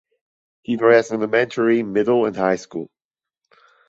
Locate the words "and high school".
2.25-2.89